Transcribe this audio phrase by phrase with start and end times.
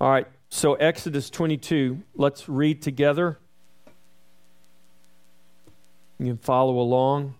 [0.00, 3.38] All right, so Exodus 22, let's read together.
[6.20, 7.34] You can follow along.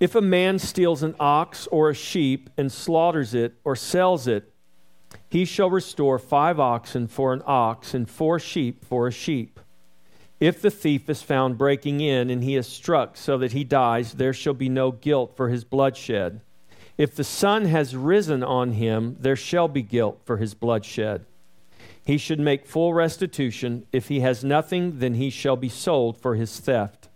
[0.00, 4.52] If a man steals an ox or a sheep and slaughters it or sells it,
[5.30, 9.60] he shall restore five oxen for an ox and four sheep for a sheep.
[10.40, 14.14] If the thief is found breaking in and he is struck so that he dies,
[14.14, 16.40] there shall be no guilt for his bloodshed.
[16.98, 21.24] If the sun has risen on him, there shall be guilt for his bloodshed.
[22.04, 23.86] He should make full restitution.
[23.92, 27.08] If he has nothing, then he shall be sold for his theft.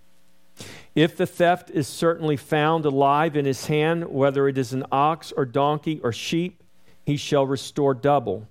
[0.94, 5.32] If the theft is certainly found alive in his hand, whether it is an ox
[5.32, 6.62] or donkey or sheep,
[7.04, 8.46] he shall restore double.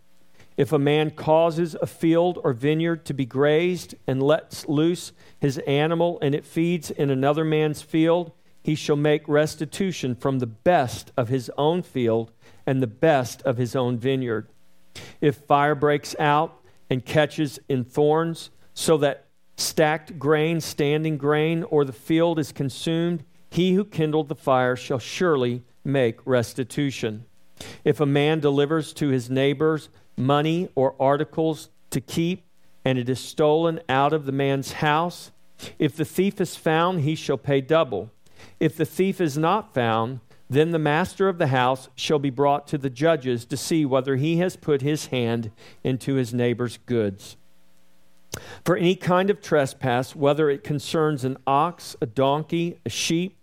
[0.57, 5.59] If a man causes a field or vineyard to be grazed and lets loose his
[5.59, 11.11] animal and it feeds in another man's field, he shall make restitution from the best
[11.17, 12.31] of his own field
[12.65, 14.47] and the best of his own vineyard.
[15.19, 19.25] If fire breaks out and catches in thorns, so that
[19.57, 24.99] stacked grain, standing grain, or the field is consumed, he who kindled the fire shall
[24.99, 27.25] surely make restitution.
[27.83, 32.43] If a man delivers to his neighbors money or articles to keep,
[32.83, 35.31] and it is stolen out of the man's house,
[35.77, 38.09] if the thief is found, he shall pay double.
[38.59, 42.67] If the thief is not found, then the master of the house shall be brought
[42.67, 45.49] to the judges to see whether he has put his hand
[45.81, 47.37] into his neighbor's goods.
[48.65, 53.37] For any kind of trespass, whether it concerns an ox, a donkey, a sheep,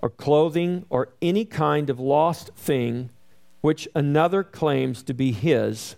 [0.00, 3.10] or clothing, or any kind of lost thing
[3.60, 5.96] which another claims to be his,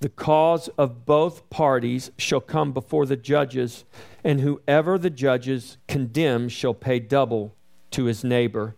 [0.00, 3.84] the cause of both parties shall come before the judges,
[4.22, 7.54] and whoever the judges condemn shall pay double
[7.92, 8.76] to his neighbor.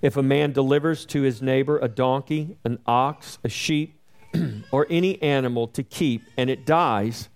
[0.00, 3.98] If a man delivers to his neighbor a donkey, an ox, a sheep,
[4.70, 7.28] or any animal to keep, and it dies,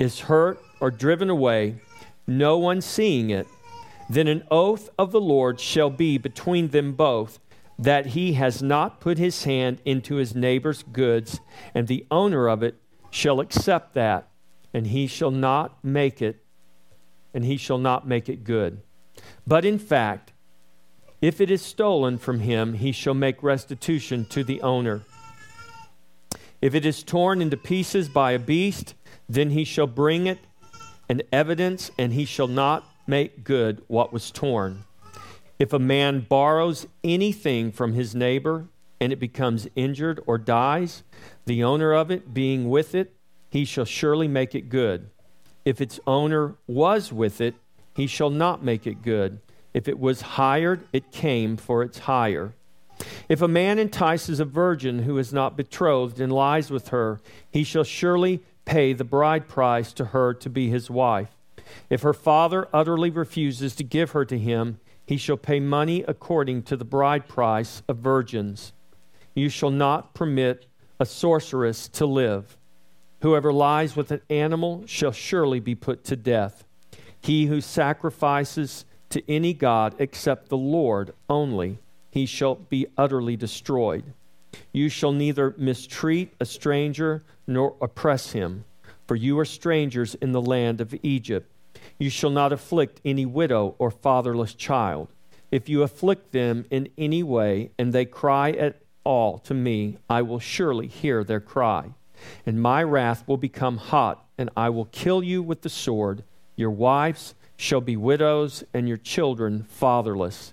[0.00, 1.76] is hurt or driven away,
[2.26, 3.46] no one seeing it,
[4.08, 7.40] then an oath of the Lord shall be between them both,
[7.78, 11.40] that he has not put his hand into his neighbor's goods,
[11.74, 12.80] and the owner of it
[13.10, 14.28] shall accept that,
[14.72, 16.44] and he shall not make it,
[17.34, 18.80] and he shall not make it good.
[19.46, 20.32] But in fact,
[21.22, 25.02] if it is stolen from him, he shall make restitution to the owner.
[26.60, 28.94] If it is torn into pieces by a beast,
[29.28, 30.38] then he shall bring it
[31.08, 34.84] an evidence, and he shall not make good what was torn.
[35.58, 38.66] If a man borrows anything from his neighbor,
[39.00, 41.02] and it becomes injured or dies,
[41.44, 43.14] the owner of it being with it,
[43.50, 45.08] he shall surely make it good.
[45.64, 47.54] If its owner was with it,
[47.96, 49.40] he shall not make it good.
[49.72, 52.52] If it was hired, it came for its hire.
[53.26, 57.20] If a man entices a virgin who is not betrothed and lies with her,
[57.50, 61.30] he shall surely pay the bride price to her to be his wife.
[61.88, 66.64] If her father utterly refuses to give her to him, he shall pay money according
[66.64, 68.74] to the bride price of virgins.
[69.34, 70.66] You shall not permit
[71.00, 72.58] a sorceress to live.
[73.22, 76.65] Whoever lies with an animal shall surely be put to death.
[77.26, 84.04] He who sacrifices to any god except the Lord only, he shall be utterly destroyed.
[84.72, 88.64] You shall neither mistreat a stranger nor oppress him,
[89.08, 91.50] for you are strangers in the land of Egypt.
[91.98, 95.08] You shall not afflict any widow or fatherless child.
[95.50, 100.22] If you afflict them in any way, and they cry at all to me, I
[100.22, 101.90] will surely hear their cry.
[102.46, 106.22] And my wrath will become hot, and I will kill you with the sword.
[106.56, 110.52] Your wives shall be widows, and your children fatherless.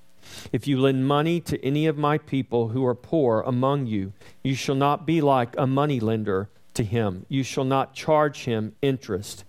[0.52, 4.56] If you lend money to any of my people who are poor among you, you
[4.56, 7.25] shall not be like a money lender to him.
[7.30, 9.44] You shall not charge him interest.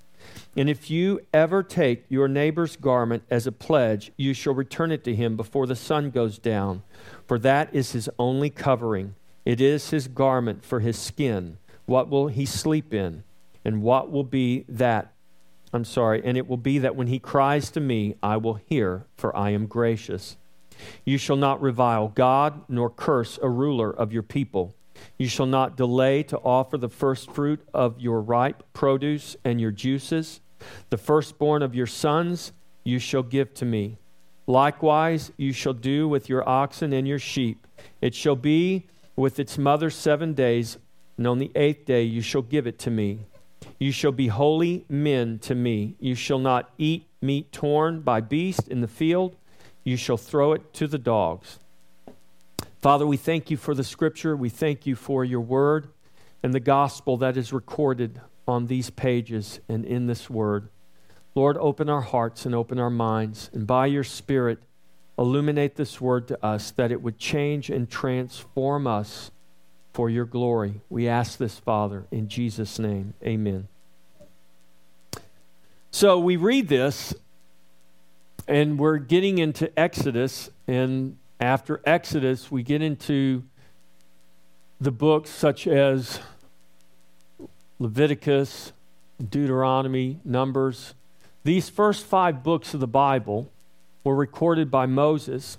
[0.56, 5.04] And if you ever take your neighbor's garment as a pledge, you shall return it
[5.04, 6.82] to him before the sun goes down,
[7.26, 9.14] for that is his only covering.
[9.44, 11.58] It is his garment for his skin.
[11.86, 13.24] What will he sleep in?
[13.64, 15.13] And what will be that?
[15.74, 19.06] I'm sorry, and it will be that when he cries to me, I will hear,
[19.16, 20.36] for I am gracious.
[21.04, 24.76] You shall not revile God, nor curse a ruler of your people.
[25.18, 29.72] You shall not delay to offer the first fruit of your ripe produce and your
[29.72, 30.40] juices.
[30.90, 32.52] The firstborn of your sons
[32.84, 33.98] you shall give to me.
[34.46, 37.66] Likewise, you shall do with your oxen and your sheep.
[38.00, 38.86] It shall be
[39.16, 40.78] with its mother seven days,
[41.16, 43.26] and on the eighth day you shall give it to me.
[43.78, 45.96] You shall be holy men to me.
[45.98, 49.36] You shall not eat meat torn by beast in the field.
[49.82, 51.58] You shall throw it to the dogs.
[52.80, 54.36] Father, we thank you for the scripture.
[54.36, 55.88] We thank you for your word.
[56.42, 60.68] and the gospel that is recorded on these pages and in this word.
[61.34, 64.58] Lord, open our hearts and open our minds, and by your Spirit,
[65.18, 69.30] illuminate this word to us that it would change and transform us
[69.94, 70.80] for your glory.
[70.90, 73.14] We ask this, Father, in Jesus' name.
[73.24, 73.68] Amen.
[75.92, 77.14] So we read this,
[78.48, 83.44] and we're getting into Exodus, and after Exodus, we get into
[84.80, 86.18] the books such as
[87.78, 88.72] Leviticus,
[89.30, 90.94] Deuteronomy, Numbers.
[91.44, 93.48] These first five books of the Bible
[94.02, 95.56] were recorded by Moses.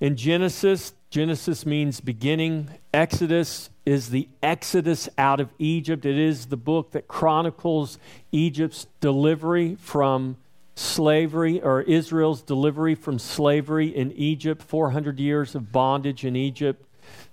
[0.00, 2.68] In Genesis, Genesis means beginning.
[2.92, 6.04] Exodus is the exodus out of Egypt.
[6.04, 8.00] It is the book that chronicles
[8.32, 10.36] Egypt's delivery from
[10.74, 16.84] slavery, or Israel's delivery from slavery in Egypt, 400 years of bondage in Egypt.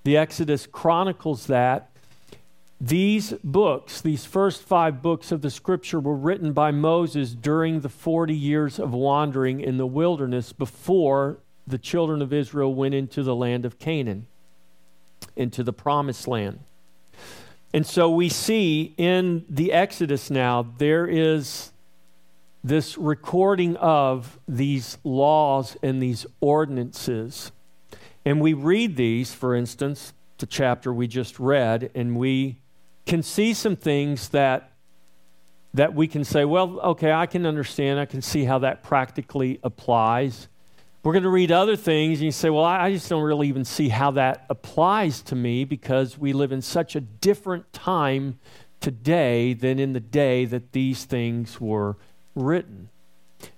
[0.04, 1.90] The Exodus chronicles that.
[2.80, 7.90] These books, these first five books of the scripture, were written by Moses during the
[7.90, 13.36] 40 years of wandering in the wilderness before the children of Israel went into the
[13.36, 14.28] land of Canaan,
[15.36, 16.60] into the promised land.
[17.74, 21.72] And so we see in the Exodus now, there is
[22.64, 27.52] this recording of these laws and these ordinances.
[28.26, 32.58] And we read these, for instance, the chapter we just read, and we
[33.06, 34.68] can see some things that
[35.74, 39.58] that we can say, well, okay, I can understand, I can see how that practically
[39.64, 40.50] applies.
[41.04, 43.66] We're going to read other things, and you say, Well, I just don't really even
[43.66, 48.38] see how that applies to me because we live in such a different time
[48.82, 51.98] today than in the day that these things were
[52.36, 52.90] written.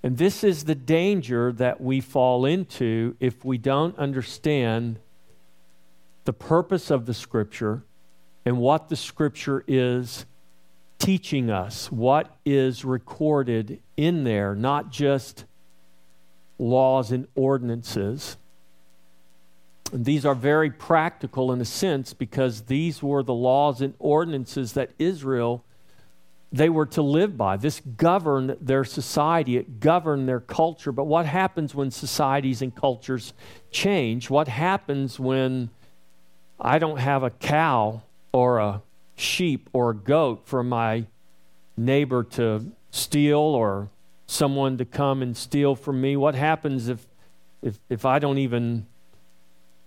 [0.01, 4.99] And this is the danger that we fall into if we don't understand
[6.23, 7.83] the purpose of the Scripture
[8.45, 10.25] and what the Scripture is
[10.97, 15.43] teaching us, what is recorded in there, not just
[16.57, 18.37] laws and ordinances.
[19.91, 24.73] And these are very practical in a sense because these were the laws and ordinances
[24.73, 25.63] that Israel
[26.53, 27.57] they were to live by.
[27.57, 30.91] This governed their society, it governed their culture.
[30.91, 33.33] But what happens when societies and cultures
[33.71, 34.29] change?
[34.29, 35.71] What happens when
[36.59, 38.83] I don't have a cow or a
[39.15, 41.07] sheep or a goat for my
[41.75, 43.89] neighbor to steal or
[44.33, 46.17] someone to come and steal from me?
[46.17, 47.05] What happens if,
[47.61, 48.87] if, if I don't even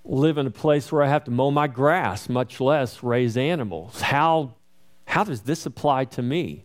[0.05, 4.01] live in a place where I have to mow my grass, much less raise animals?
[4.01, 4.55] How,
[5.07, 6.65] how does this apply to me?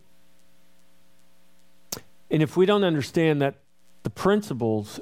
[2.30, 3.56] And if we don't understand that
[4.04, 5.00] the principles,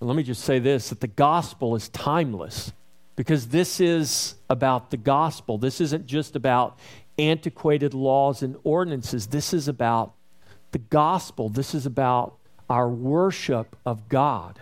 [0.00, 2.72] let me just say this that the gospel is timeless
[3.14, 5.58] because this is about the gospel.
[5.58, 6.78] This isn't just about
[7.18, 9.28] antiquated laws and ordinances.
[9.28, 10.12] This is about
[10.76, 11.48] the gospel.
[11.48, 12.36] This is about
[12.68, 14.60] our worship of God.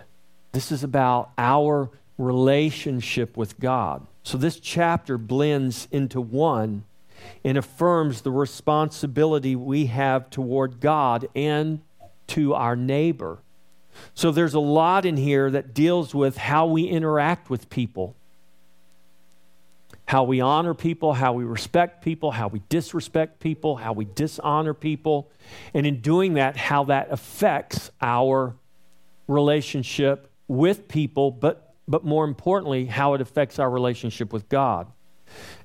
[0.53, 4.07] This is about our relationship with God.
[4.23, 6.85] So this chapter blends into one
[7.43, 11.81] and affirms the responsibility we have toward God and
[12.27, 13.39] to our neighbor.
[14.13, 18.15] So there's a lot in here that deals with how we interact with people
[20.05, 24.73] how we honor people, how we respect people, how we disrespect people, how we dishonor
[24.73, 25.31] people,
[25.73, 28.55] and in doing that, how that affects our
[29.27, 34.87] relationship with people, but, but more importantly, how it affects our relationship with God.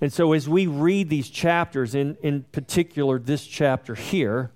[0.01, 4.51] And so, as we read these chapters, in, in particular this chapter here,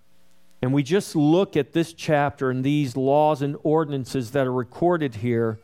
[0.63, 5.17] and we just look at this chapter and these laws and ordinances that are recorded
[5.17, 5.59] here,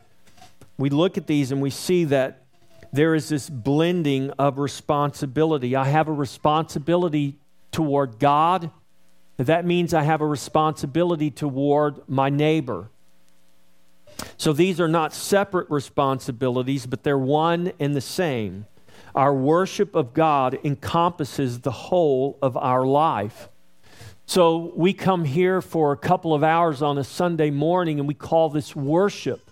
[0.77, 2.43] we look at these and we see that
[2.93, 5.75] there is this blending of responsibility.
[5.75, 7.37] I have a responsibility
[7.71, 8.71] toward God.
[9.37, 12.89] That means I have a responsibility toward my neighbor.
[14.37, 18.65] So these are not separate responsibilities, but they're one and the same.
[19.15, 23.49] Our worship of God encompasses the whole of our life.
[24.25, 28.13] So we come here for a couple of hours on a Sunday morning and we
[28.13, 29.50] call this worship.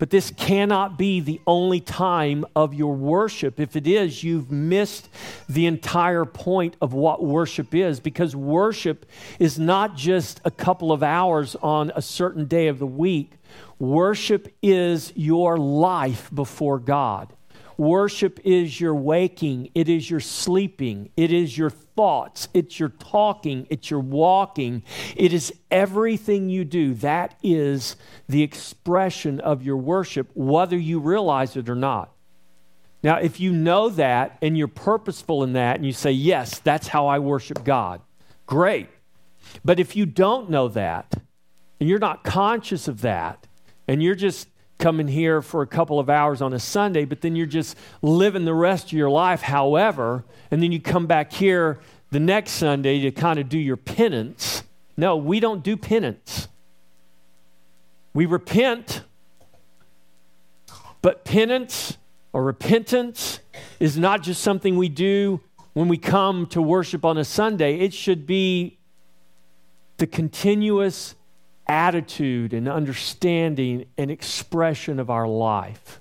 [0.00, 3.60] But this cannot be the only time of your worship.
[3.60, 5.10] If it is, you've missed
[5.46, 9.04] the entire point of what worship is because worship
[9.38, 13.34] is not just a couple of hours on a certain day of the week.
[13.78, 17.34] Worship is your life before God.
[17.76, 23.66] Worship is your waking, it is your sleeping, it is your thoughts, it's your talking,
[23.68, 24.82] it's your walking,
[25.16, 26.94] it is everything you do.
[26.94, 27.94] That is
[28.26, 32.10] the expression of your worship, whether you realize it or not.
[33.02, 36.88] Now, if you know that and you're purposeful in that and you say, Yes, that's
[36.88, 38.00] how I worship God,
[38.46, 38.88] great.
[39.62, 41.22] But if you don't know that
[41.78, 43.46] and you're not conscious of that
[43.86, 44.48] and you're just
[44.80, 48.44] coming here for a couple of hours on a Sunday, but then you're just living
[48.44, 51.78] the rest of your life, however, and then you come back here
[52.10, 54.64] the next Sunday to kind of do your penance.
[54.96, 56.48] No, we don't do penance.
[58.12, 59.04] We repent,
[61.02, 61.96] but penance
[62.32, 63.38] or repentance
[63.78, 65.40] is not just something we do
[65.74, 67.78] when we come to worship on a Sunday.
[67.78, 68.78] It should be
[69.98, 71.14] the continuous
[71.70, 76.00] attitude and understanding and expression of our life.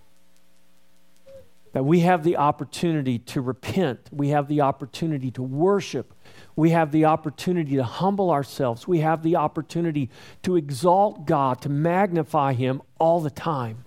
[1.74, 6.16] That we have the opportunity to repent, we have the opportunity to worship,
[6.56, 10.10] we have the opportunity to humble ourselves, we have the opportunity
[10.42, 13.86] to exalt God, to magnify Him all the time.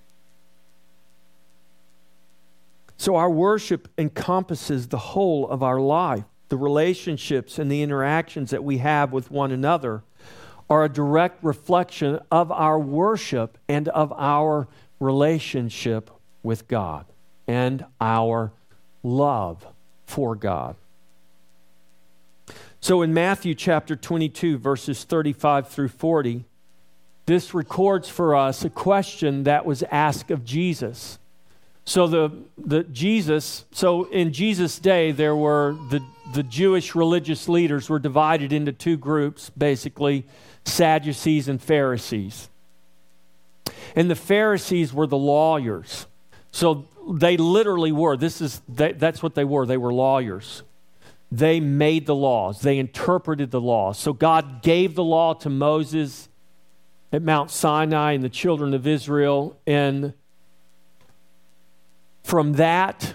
[2.97, 6.23] So, our worship encompasses the whole of our life.
[6.49, 10.05] The relationships and the interactions that we have with one another
[10.69, 14.69] are a direct reflection of our worship and of our
[15.01, 16.11] relationship
[16.43, 17.07] with God
[17.47, 18.53] and our
[19.03, 19.67] love
[20.07, 20.77] for God.
[22.81, 26.45] So in Matthew chapter 22, verses 35 through 40,
[27.27, 31.19] this records for us a question that was asked of Jesus.
[31.85, 36.01] So the, the Jesus, so in Jesus' day, there were the,
[36.35, 40.25] the Jewish religious leaders were divided into two groups, basically
[40.65, 42.49] Sadducees and Pharisees.
[43.95, 46.07] And the Pharisees were the lawyers.
[46.51, 48.17] So they literally were.
[48.17, 49.67] This is they, that's what they were.
[49.67, 50.63] They were lawyers.
[51.31, 52.61] They made the laws.
[52.61, 53.99] They interpreted the laws.
[53.99, 56.29] So God gave the law to Moses
[57.13, 60.15] at Mount Sinai and the children of Israel and
[62.23, 63.15] from that,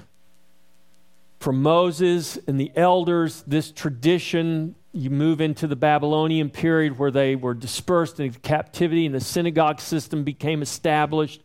[1.39, 7.35] from Moses and the elders, this tradition, you move into the Babylonian period where they
[7.35, 11.43] were dispersed into captivity and the synagogue system became established.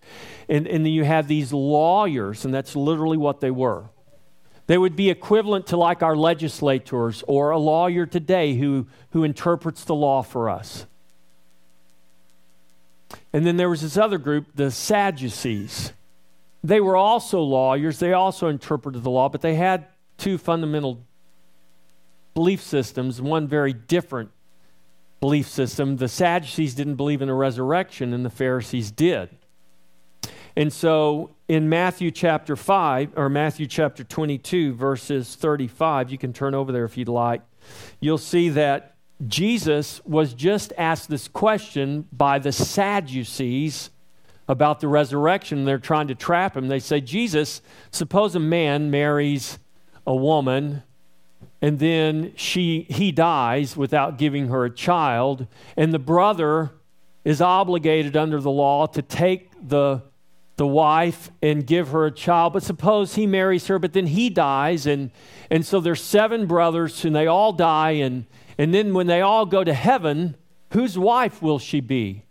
[0.49, 3.91] And, and then you have these lawyers, and that's literally what they were.
[4.67, 9.85] They would be equivalent to like our legislators or a lawyer today who, who interprets
[9.85, 10.87] the law for us.
[13.33, 15.93] And then there was this other group, the Sadducees.
[16.65, 21.05] They were also lawyers, they also interpreted the law, but they had two fundamental
[22.35, 24.31] belief systems, one very different
[25.21, 25.97] belief system.
[25.97, 29.31] The Sadducees didn't believe in a resurrection, and the Pharisees did.
[30.57, 36.55] And so in Matthew chapter 5, or Matthew chapter 22, verses 35, you can turn
[36.55, 37.43] over there if you'd like,
[38.01, 38.97] you'll see that
[39.27, 43.91] Jesus was just asked this question by the Sadducees
[44.49, 45.65] about the resurrection.
[45.65, 46.69] They're trying to trap him.
[46.69, 49.59] They say, Jesus, suppose a man marries
[50.07, 50.83] a woman
[51.63, 56.73] and then she, he dies without giving her a child, and the brother
[57.25, 60.03] is obligated under the law to take the,
[60.57, 62.53] the wife and give her a child.
[62.53, 65.13] But suppose he marries her, but then he dies, and,
[65.51, 68.27] and so there's seven brothers, and they all die, and,
[68.59, 70.35] and then when they all go to heaven,
[70.73, 72.25] whose wife will she be?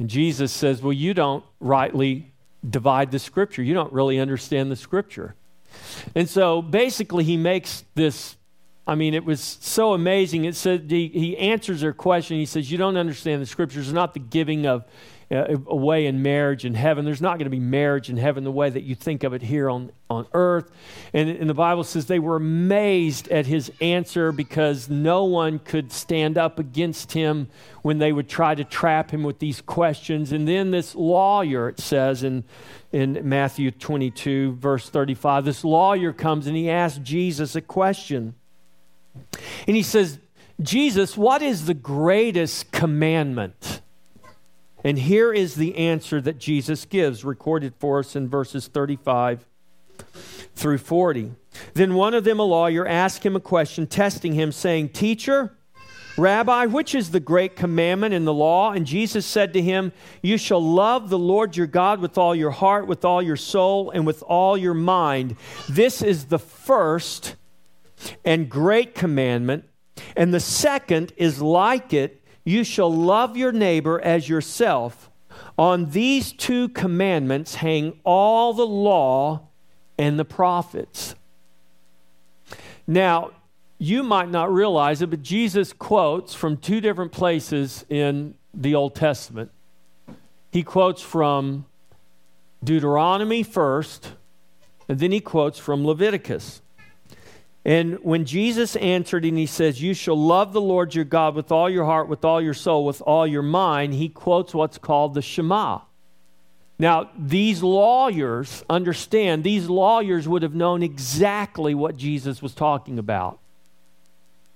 [0.00, 2.32] And Jesus says, Well, you don't rightly
[2.68, 3.62] divide the scripture.
[3.62, 5.36] You don't really understand the scripture.
[6.14, 8.36] And so basically, he makes this.
[8.86, 10.46] I mean, it was so amazing.
[10.46, 12.38] It said he, he answers their question.
[12.38, 13.88] He says, You don't understand the scriptures.
[13.88, 14.84] It's not the giving of
[15.30, 17.04] Uh, away in marriage in heaven.
[17.04, 19.42] There's not going to be marriage in heaven the way that you think of it
[19.42, 20.70] here on, on earth.
[21.12, 25.92] And, and the Bible says they were amazed at his answer because no one could
[25.92, 27.48] stand up against him
[27.82, 30.32] when they would try to trap him with these questions.
[30.32, 32.44] And then this lawyer, it says in,
[32.90, 38.34] in Matthew 22, verse 35, this lawyer comes and he asks Jesus a question.
[39.66, 40.20] And he says,
[40.58, 43.82] Jesus, what is the greatest commandment?
[44.84, 49.44] And here is the answer that Jesus gives, recorded for us in verses 35
[50.54, 51.32] through 40.
[51.74, 55.56] Then one of them, a lawyer, asked him a question, testing him, saying, Teacher,
[56.16, 58.72] Rabbi, which is the great commandment in the law?
[58.72, 62.50] And Jesus said to him, You shall love the Lord your God with all your
[62.50, 65.36] heart, with all your soul, and with all your mind.
[65.68, 67.36] This is the first
[68.24, 69.64] and great commandment.
[70.16, 72.17] And the second is like it
[72.48, 75.10] you shall love your neighbor as yourself.
[75.58, 79.48] On these two commandments hang all the law
[79.98, 81.14] and the prophets.
[82.86, 83.32] Now,
[83.78, 88.94] you might not realize it, but Jesus quotes from two different places in the Old
[88.94, 89.50] Testament.
[90.50, 91.66] He quotes from
[92.64, 94.12] Deuteronomy first,
[94.88, 96.62] And then he quotes from Leviticus.
[97.68, 101.52] And when Jesus answered and he says, You shall love the Lord your God with
[101.52, 105.12] all your heart, with all your soul, with all your mind, he quotes what's called
[105.12, 105.80] the Shema.
[106.78, 113.38] Now, these lawyers understand, these lawyers would have known exactly what Jesus was talking about.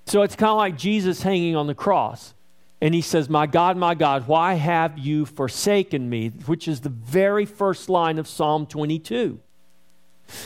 [0.07, 2.33] So it's kind of like Jesus hanging on the cross.
[2.81, 6.28] And he says, My God, my God, why have you forsaken me?
[6.47, 9.38] Which is the very first line of Psalm 22.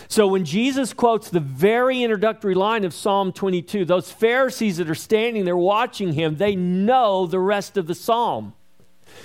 [0.08, 4.94] So when Jesus quotes the very introductory line of Psalm 22, those Pharisees that are
[4.94, 8.54] standing there watching him, they know the rest of the psalm.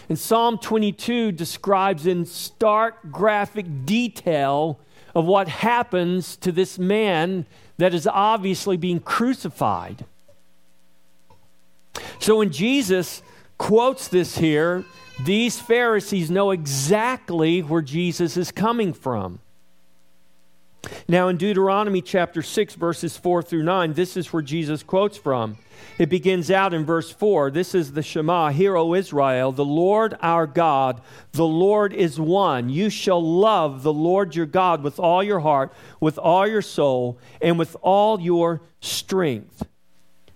[0.09, 4.79] And Psalm 22 describes in stark graphic detail
[5.13, 7.45] of what happens to this man
[7.77, 10.05] that is obviously being crucified.
[12.19, 13.21] So when Jesus
[13.57, 14.85] quotes this here,
[15.25, 19.39] these Pharisees know exactly where Jesus is coming from.
[21.07, 25.57] Now, in Deuteronomy chapter 6, verses 4 through 9, this is where Jesus quotes from.
[25.97, 27.51] It begins out in verse 4.
[27.51, 31.01] This is the Shema Hear, O Israel, the Lord our God,
[31.33, 32.69] the Lord is one.
[32.69, 37.19] You shall love the Lord your God with all your heart, with all your soul,
[37.41, 39.63] and with all your strength.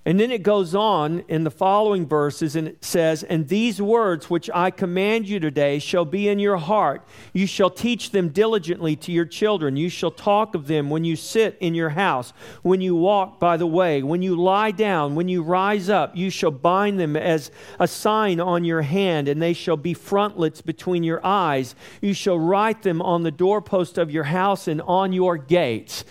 [0.08, 4.30] And then it goes on in the following verses and it says, And these words
[4.30, 7.04] which I command you today shall be in your heart.
[7.34, 9.76] You shall teach them diligently to your children.
[9.76, 13.58] You shall talk of them when you sit in your house, when you walk by
[13.58, 16.16] the way, when you lie down, when you rise up.
[16.16, 20.62] You shall bind them as a sign on your hand, and they shall be frontlets
[20.62, 21.74] between your eyes.
[22.00, 26.06] You shall write them on the doorpost of your house and on your gates.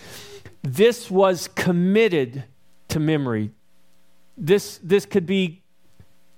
[0.63, 2.43] This was committed
[2.89, 3.51] to memory
[4.37, 5.61] this, this could be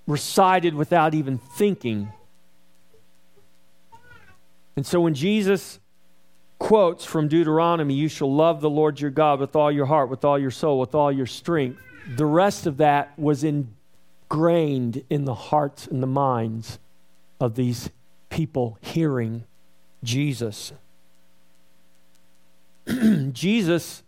[0.07, 2.11] recited without even thinking.
[4.75, 5.79] And so when Jesus
[6.59, 10.23] quotes from Deuteronomy, you shall love the Lord your God with all your heart, with
[10.23, 11.79] all your soul, with all your strength,
[12.15, 16.79] the rest of that was ingrained in the hearts and the minds
[17.39, 17.89] of these
[18.29, 19.43] people hearing
[20.03, 20.73] Jesus.
[23.31, 24.03] Jesus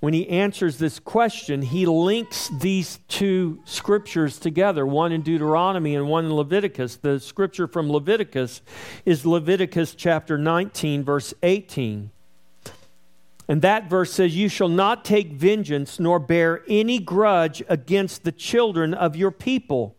[0.00, 6.08] when he answers this question, he links these two scriptures together, one in Deuteronomy and
[6.08, 6.96] one in Leviticus.
[6.96, 8.62] The scripture from Leviticus
[9.04, 12.10] is Leviticus chapter 19, verse 18.
[13.48, 18.32] And that verse says, You shall not take vengeance nor bear any grudge against the
[18.32, 19.96] children of your people,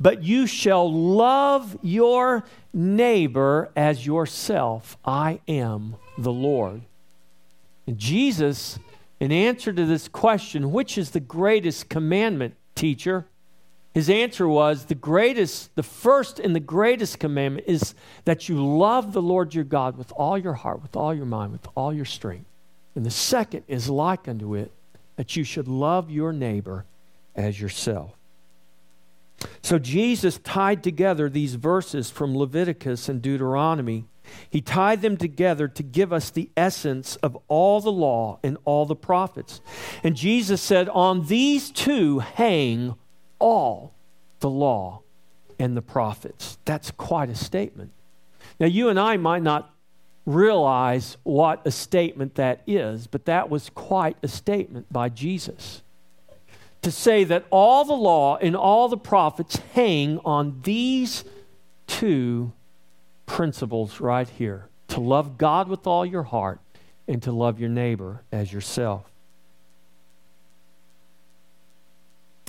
[0.00, 4.96] but you shall love your neighbor as yourself.
[5.04, 6.82] I am the Lord.
[7.86, 8.78] And Jesus
[9.22, 13.24] in answer to this question, which is the greatest commandment, teacher?
[13.94, 19.12] His answer was the greatest, the first and the greatest commandment is that you love
[19.12, 22.04] the Lord your God with all your heart, with all your mind, with all your
[22.04, 22.46] strength.
[22.96, 24.72] And the second is like unto it,
[25.14, 26.84] that you should love your neighbor
[27.36, 28.10] as yourself.
[29.62, 34.06] So Jesus tied together these verses from Leviticus and Deuteronomy
[34.50, 38.86] he tied them together to give us the essence of all the law and all
[38.86, 39.60] the prophets.
[40.02, 42.94] And Jesus said, On these two hang
[43.38, 43.94] all
[44.40, 45.02] the law
[45.58, 46.58] and the prophets.
[46.64, 47.92] That's quite a statement.
[48.60, 49.74] Now, you and I might not
[50.24, 55.82] realize what a statement that is, but that was quite a statement by Jesus.
[56.82, 61.24] To say that all the law and all the prophets hang on these
[61.86, 62.52] two
[63.32, 66.60] principles right here to love God with all your heart
[67.08, 69.10] and to love your neighbor as yourself.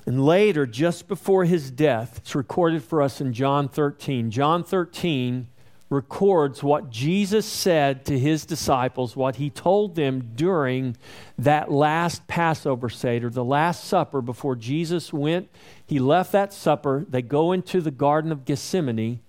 [0.05, 4.29] And later, just before his death, it's recorded for us in John 13.
[4.29, 5.47] John 13
[5.89, 10.97] records what Jesus said to his disciples, what he told them during
[11.37, 15.47] that last Passover Seder, the Last Supper, before Jesus went.
[15.87, 17.05] He left that supper.
[17.07, 19.21] They go into the Garden of Gethsemane.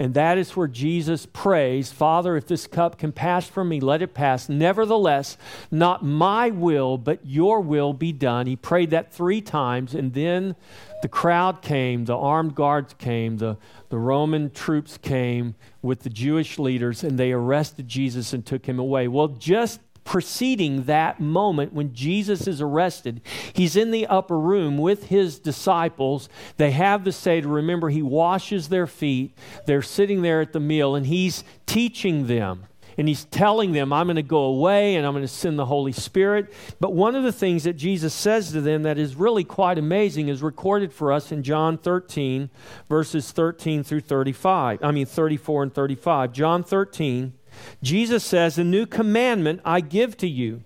[0.00, 4.00] And that is where Jesus prays, Father, if this cup can pass from me, let
[4.00, 4.48] it pass.
[4.48, 5.36] Nevertheless,
[5.72, 8.46] not my will, but your will be done.
[8.46, 10.54] He prayed that three times, and then
[11.02, 13.56] the crowd came, the armed guards came, the,
[13.88, 18.78] the Roman troops came with the Jewish leaders, and they arrested Jesus and took him
[18.78, 19.08] away.
[19.08, 23.20] Well, just preceding that moment when Jesus is arrested.
[23.52, 26.30] He's in the upper room with his disciples.
[26.56, 27.46] They have the Seder.
[27.46, 29.36] Remember, he washes their feet.
[29.66, 32.64] They're sitting there at the meal, and he's teaching them.
[32.96, 35.66] And he's telling them, I'm going to go away and I'm going to send the
[35.66, 36.52] Holy Spirit.
[36.80, 40.26] But one of the things that Jesus says to them that is really quite amazing
[40.26, 42.50] is recorded for us in John 13,
[42.88, 44.82] verses 13 through 35.
[44.82, 46.32] I mean, 34 and 35.
[46.32, 47.34] John 13
[47.82, 50.62] Jesus says, A new commandment I give to you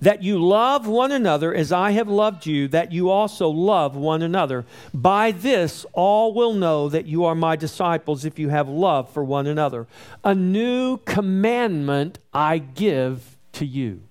[0.00, 4.22] that you love one another as I have loved you, that you also love one
[4.22, 4.64] another.
[4.92, 9.24] By this, all will know that you are my disciples if you have love for
[9.24, 9.86] one another.
[10.24, 14.02] A new commandment I give to you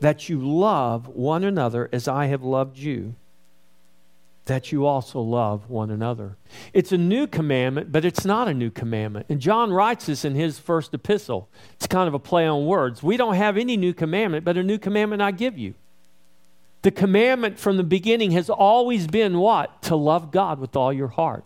[0.00, 3.14] that you love one another as I have loved you
[4.46, 6.36] that you also love one another.
[6.72, 9.26] It's a new commandment, but it's not a new commandment.
[9.28, 11.48] And John writes this in his first epistle.
[11.74, 13.02] It's kind of a play on words.
[13.02, 15.74] We don't have any new commandment, but a new commandment I give you.
[16.82, 19.82] The commandment from the beginning has always been what?
[19.82, 21.44] To love God with all your heart.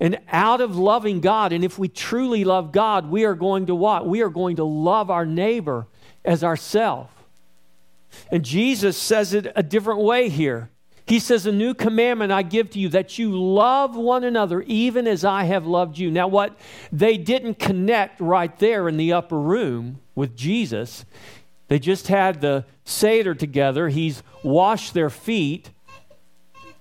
[0.00, 3.74] And out of loving God, and if we truly love God, we are going to
[3.74, 4.06] what?
[4.06, 5.86] We are going to love our neighbor
[6.24, 7.10] as ourself.
[8.32, 10.70] And Jesus says it a different way here.
[11.08, 15.06] He says, A new commandment I give to you that you love one another even
[15.06, 16.10] as I have loved you.
[16.10, 16.58] Now, what
[16.92, 21.06] they didn't connect right there in the upper room with Jesus,
[21.68, 23.88] they just had the Seder together.
[23.88, 25.70] He's washed their feet.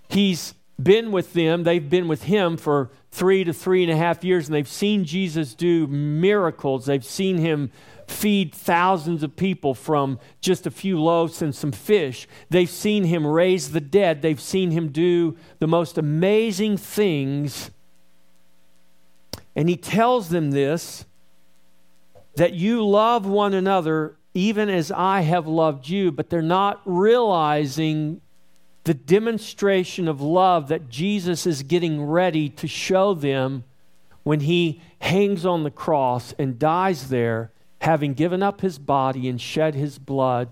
[0.09, 1.63] He's been with them.
[1.63, 5.05] They've been with him for three to three and a half years, and they've seen
[5.05, 6.85] Jesus do miracles.
[6.85, 7.71] They've seen him
[8.07, 12.27] feed thousands of people from just a few loaves and some fish.
[12.49, 14.21] They've seen him raise the dead.
[14.21, 17.69] They've seen him do the most amazing things.
[19.55, 21.05] And he tells them this
[22.35, 28.21] that you love one another even as I have loved you, but they're not realizing
[28.83, 33.63] the demonstration of love that Jesus is getting ready to show them
[34.21, 39.39] when he hangs on the cross and dies there having given up his body and
[39.39, 40.49] shed his blood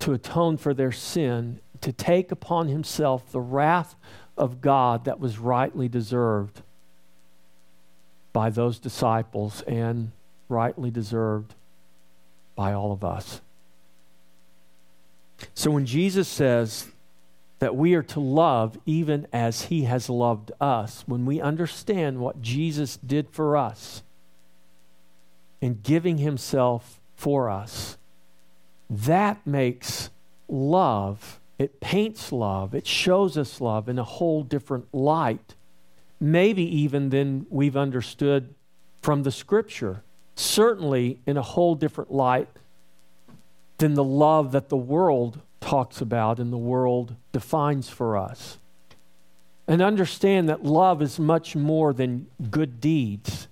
[0.00, 3.96] to atone for their sin, to take upon himself the wrath
[4.36, 6.62] of God that was rightly deserved
[8.32, 10.12] by those disciples and
[10.48, 11.54] rightly deserved
[12.54, 13.40] by all of us.
[15.54, 16.88] So when Jesus says
[17.58, 22.40] that we are to love even as he has loved us, when we understand what
[22.40, 24.02] Jesus did for us,
[25.62, 27.96] and giving himself for us.
[28.88, 30.10] That makes
[30.48, 35.54] love, it paints love, it shows us love in a whole different light,
[36.18, 38.54] maybe even than we've understood
[39.02, 40.02] from the scripture.
[40.34, 42.48] Certainly in a whole different light
[43.78, 48.58] than the love that the world talks about and the world defines for us.
[49.68, 53.46] And understand that love is much more than good deeds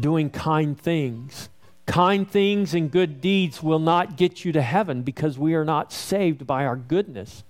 [0.00, 1.48] doing kind things.
[1.86, 5.92] Kind things and good deeds will not get you to heaven because we are not
[5.92, 7.44] saved by our goodness.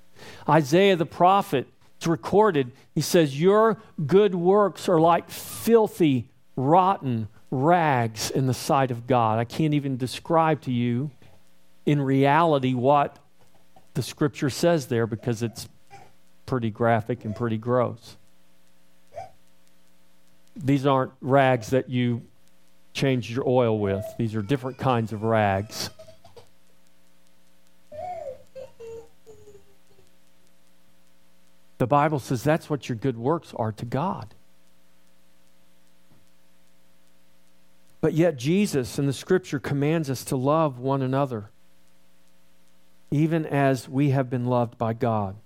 [0.49, 8.31] Isaiah the prophet, it's recorded, he says, Your good works are like filthy, rotten rags
[8.31, 9.39] in the sight of God.
[9.39, 11.11] I can't even describe to you
[11.87, 13.19] in reality what
[13.95, 15.69] the scripture says there because it's
[16.47, 18.17] pretty graphic and pretty gross.
[20.55, 22.23] These aren't rags that you
[22.99, 24.05] change your oil with.
[24.19, 25.91] These are different kinds of rags.
[31.79, 34.35] The Bible says that's what your good works are to God.
[38.01, 41.51] But yet, Jesus in the scripture commands us to love one another,
[43.11, 45.37] even as we have been loved by God.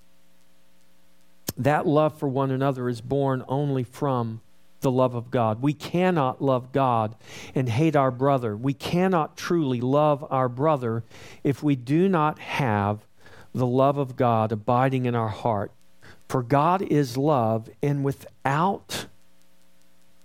[1.57, 4.41] That love for one another is born only from
[4.83, 5.63] the love of God.
[5.63, 7.17] We cannot love God
[7.55, 8.57] and hate our brother.
[8.57, 11.05] We cannot truly love our brother
[11.43, 13.01] if we do not have
[13.55, 15.73] the love of God abiding in our heart.
[16.29, 19.07] For God is love, and without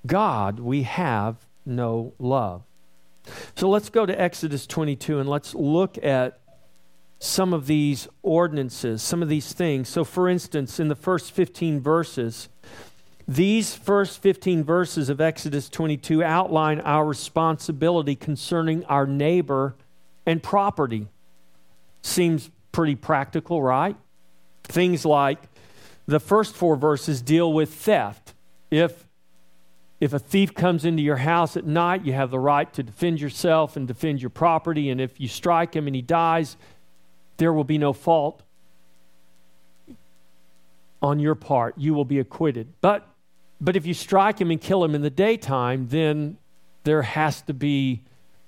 [0.05, 2.63] God, we have no love.
[3.55, 6.39] So let's go to Exodus 22 and let's look at
[7.19, 9.89] some of these ordinances, some of these things.
[9.89, 12.47] So, for instance, in the first 15 verses,
[13.27, 19.75] these first 15 verses of Exodus 22 outline our responsibility concerning our neighbor
[20.25, 21.07] and property.
[22.01, 23.97] Seems pretty practical, right?
[24.63, 25.39] Things like
[26.05, 28.33] the first four verses deal with theft.
[28.71, 29.05] If
[29.99, 33.19] if a thief comes into your house at night, you have the right to defend
[33.19, 34.91] yourself and defend your property.
[34.91, 36.55] And if you strike him and he dies,
[37.37, 38.43] there will be no fault
[41.01, 41.79] on your part.
[41.79, 42.73] You will be acquitted.
[42.79, 43.07] But
[43.59, 46.37] but if you strike him and kill him in the daytime, then
[46.83, 48.01] there has to be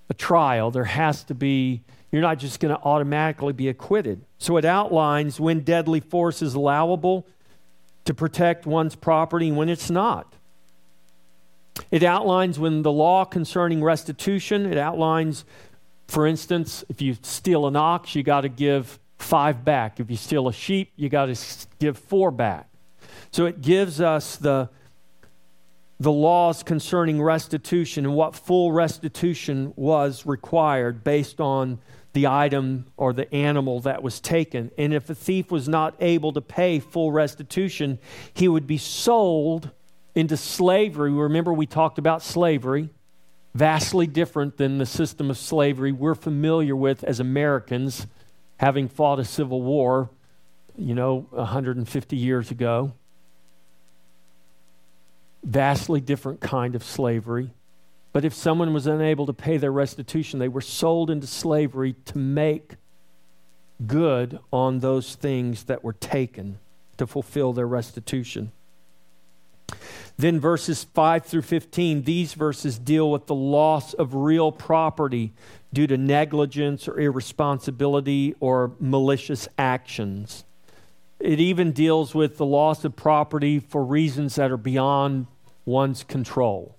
[0.09, 0.71] a trial.
[0.71, 4.21] There has to be, you're not just going to automatically be acquitted.
[4.37, 7.25] So it outlines when deadly force is allowable
[8.05, 10.33] to protect one's property and when it's not.
[11.91, 15.45] It outlines when the law concerning restitution, it outlines,
[16.07, 19.99] for instance, if you steal an ox, you got to give five back.
[19.99, 22.69] If you steal a sheep, you got to give four back.
[23.31, 24.69] So it gives us the,
[25.99, 31.79] the laws concerning restitution and what full restitution was required based on
[32.13, 34.71] the item or the animal that was taken.
[34.77, 37.99] And if a thief was not able to pay full restitution,
[38.33, 39.71] he would be sold
[40.15, 41.11] into slavery.
[41.11, 42.89] Remember, we talked about slavery,
[43.53, 48.07] vastly different than the system of slavery we're familiar with as Americans,
[48.57, 50.09] having fought a civil war,
[50.77, 52.93] you know, 150 years ago
[55.43, 57.51] vastly different kind of slavery.
[58.11, 62.17] But if someone was unable to pay their restitution, they were sold into slavery to
[62.17, 62.75] make
[63.85, 66.59] good on those things that were taken
[66.97, 68.51] to fulfill their restitution.
[70.17, 75.31] Then verses 5 through 15, these verses deal with the loss of real property
[75.71, 80.43] due to negligence or irresponsibility or malicious actions.
[81.19, 85.27] It even deals with the loss of property for reasons that are beyond
[85.65, 86.75] one's control.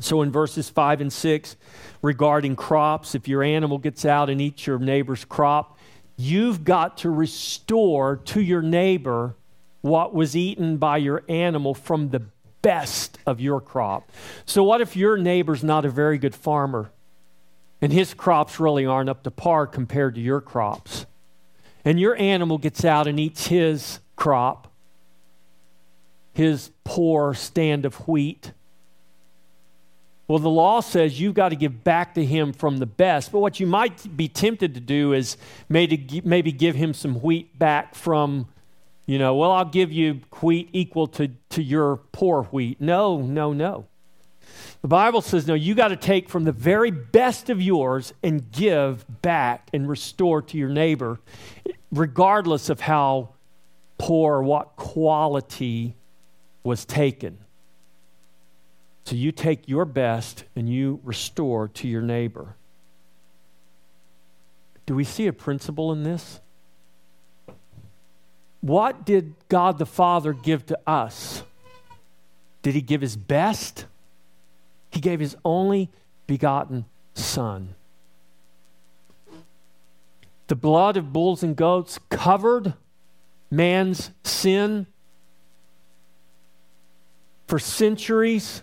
[0.00, 1.56] So, in verses 5 and 6,
[2.02, 5.78] regarding crops, if your animal gets out and eats your neighbor's crop,
[6.16, 9.36] you've got to restore to your neighbor
[9.82, 12.22] what was eaten by your animal from the
[12.62, 14.10] best of your crop.
[14.46, 16.90] So, what if your neighbor's not a very good farmer
[17.80, 21.06] and his crops really aren't up to par compared to your crops?
[21.84, 24.72] And your animal gets out and eats his crop,
[26.32, 28.52] his poor stand of wheat.
[30.26, 33.30] Well, the law says you've got to give back to him from the best.
[33.30, 35.36] But what you might be tempted to do is
[35.68, 38.48] maybe, give him some wheat back from,
[39.04, 42.80] you know, well, I'll give you wheat equal to, to your poor wheat.
[42.80, 43.86] No, no, no.
[44.80, 48.50] The Bible says, no, you got to take from the very best of yours and
[48.50, 51.20] give back and restore to your neighbor,
[51.94, 53.30] regardless of how
[53.98, 55.94] poor, what quality
[56.64, 57.38] was taken.
[59.04, 62.56] So you take your best and you restore to your neighbor.
[64.86, 66.40] Do we see a principle in this?
[68.60, 71.42] What did God the Father give to us?
[72.62, 73.86] Did he give his best?
[74.90, 75.90] He gave his only
[76.26, 77.74] begotten Son.
[80.46, 82.74] The blood of bulls and goats covered
[83.50, 84.86] man's sin
[87.46, 88.62] for centuries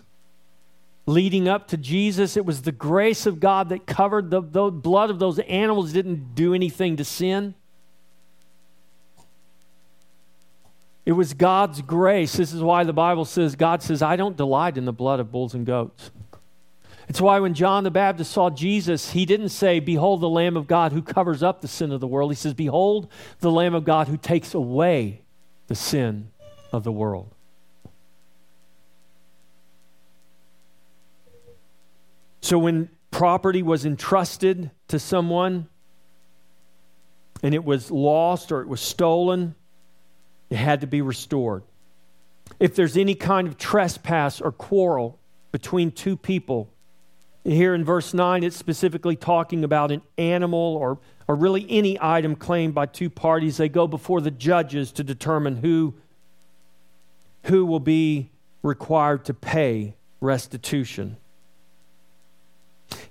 [1.06, 2.36] leading up to Jesus.
[2.36, 6.34] It was the grace of God that covered the, the blood of those animals didn't
[6.34, 7.54] do anything to sin.
[11.04, 12.34] It was God's grace.
[12.34, 15.32] This is why the Bible says, God says, I don't delight in the blood of
[15.32, 16.12] bulls and goats.
[17.08, 20.66] It's why when John the Baptist saw Jesus, he didn't say, Behold the Lamb of
[20.66, 22.30] God who covers up the sin of the world.
[22.30, 23.08] He says, Behold
[23.40, 25.22] the Lamb of God who takes away
[25.66, 26.30] the sin
[26.72, 27.34] of the world.
[32.40, 35.68] So when property was entrusted to someone
[37.42, 39.54] and it was lost or it was stolen,
[40.50, 41.62] it had to be restored.
[42.58, 45.18] If there's any kind of trespass or quarrel
[45.50, 46.71] between two people,
[47.44, 52.36] here in verse 9, it's specifically talking about an animal or, or really any item
[52.36, 53.56] claimed by two parties.
[53.56, 55.94] They go before the judges to determine who,
[57.44, 58.30] who will be
[58.62, 61.16] required to pay restitution.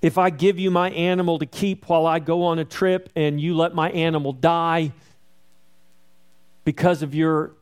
[0.00, 3.40] If I give you my animal to keep while I go on a trip and
[3.40, 4.92] you let my animal die,
[6.64, 7.52] because of your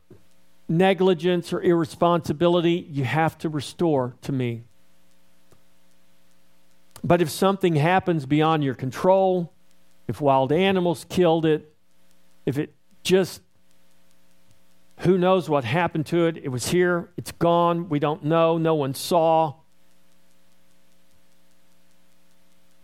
[0.69, 4.63] negligence or irresponsibility, you have to restore to me.
[7.03, 9.51] But if something happens beyond your control,
[10.07, 11.73] if wild animals killed it,
[12.45, 13.41] if it just,
[14.99, 16.37] who knows what happened to it?
[16.37, 19.55] It was here, it's gone, we don't know, no one saw.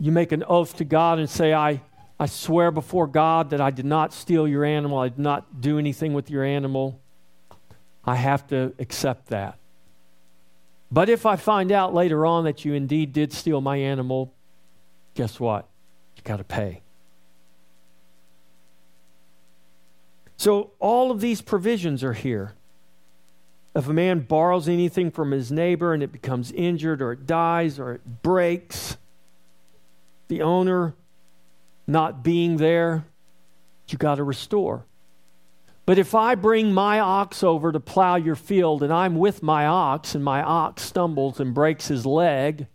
[0.00, 1.82] You make an oath to God and say, I,
[2.18, 5.78] I swear before God that I did not steal your animal, I did not do
[5.78, 7.00] anything with your animal.
[8.04, 9.58] I have to accept that.
[10.90, 14.32] But if I find out later on that you indeed did steal my animal,
[15.14, 15.66] guess what?
[16.16, 16.80] You got to pay.
[20.36, 22.54] So all of these provisions are here.
[23.74, 27.78] If a man borrows anything from his neighbor and it becomes injured or it dies
[27.78, 28.96] or it breaks,
[30.28, 30.94] the owner
[31.86, 33.04] not being there,
[33.88, 34.84] you got to restore.
[35.88, 39.64] But if I bring my ox over to plow your field and I'm with my
[39.64, 42.66] ox and my ox stumbles and breaks his leg,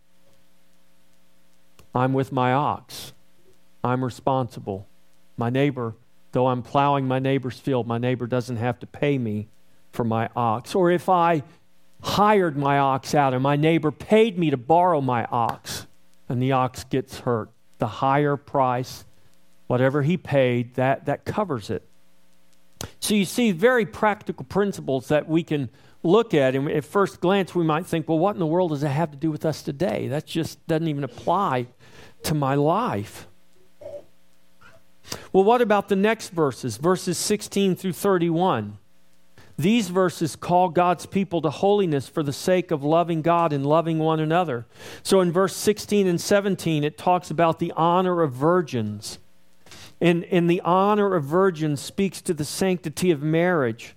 [1.94, 3.14] I'm with my ox.
[3.84, 4.88] I'm responsible.
[5.38, 5.94] My neighbor,
[6.32, 9.48] though I'm plowing my neighbor's field, my neighbor doesn't have to pay me
[9.92, 10.74] for my ox.
[10.74, 11.44] Or if I
[12.02, 15.86] hired my ox out and my neighbor paid me to borrow my ox
[16.30, 19.06] and the ox gets hurt, the hire price,
[19.68, 21.88] whatever he paid, that, that covers it.
[23.00, 25.70] So you see very practical principles that we can
[26.04, 26.56] look at.
[26.56, 29.12] And at first glance, we might think, well, what in the world does that have
[29.12, 30.08] to do with us today?
[30.08, 31.68] That just doesn't even apply
[32.24, 33.28] to my life.
[35.32, 38.78] Well, what about the next verses, verses 16 through 31?
[39.58, 44.00] These verses call God's people to holiness for the sake of loving God and loving
[44.00, 44.66] one another.
[45.04, 49.20] So in verse 16 and 17, it talks about the honor of virgins.
[50.04, 53.96] And, the honor of virgins speaks to the sanctity of marriage.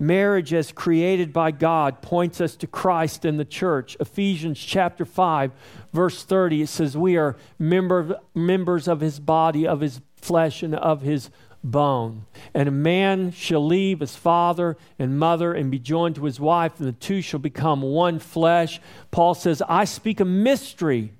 [0.00, 3.96] Marriage, as created by God, points us to Christ and the church.
[4.00, 5.52] Ephesians chapter 5,
[5.92, 10.74] verse 30, it says, We are member, members of his body, of his flesh, and
[10.74, 11.30] of his
[11.62, 12.26] bone.
[12.52, 16.80] And a man shall leave his father and mother and be joined to his wife,
[16.80, 18.80] and the two shall become one flesh.
[19.12, 21.12] Paul says, I speak a mystery,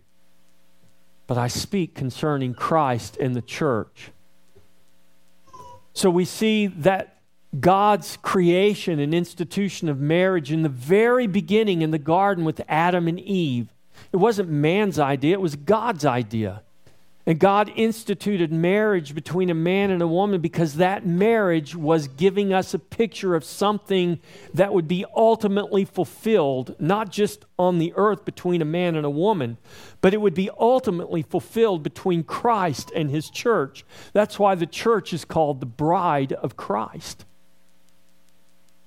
[1.29, 4.11] but I speak concerning Christ and the church.
[5.93, 7.19] So we see that
[7.61, 13.07] God's creation and institution of marriage in the very beginning in the garden with Adam
[13.07, 13.69] and Eve.
[14.11, 16.63] It wasn't man's idea, it was God's idea.
[17.29, 22.55] And God instituted marriage between a man and a woman because that marriage was giving
[22.55, 24.19] us a picture of something
[24.55, 29.11] that would be ultimately fulfilled, not just on the earth between a man and a
[29.11, 29.59] woman,
[30.01, 33.85] but it would be ultimately fulfilled between Christ and his church.
[34.15, 37.27] That's why the church is called the bride of Christ.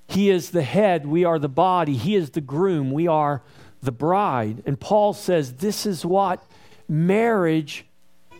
[0.08, 1.94] He is the head, we are the body.
[1.94, 3.40] He is the groom, we are
[3.80, 4.64] the bride.
[4.66, 6.44] And Paul says this is what
[6.88, 7.86] marriage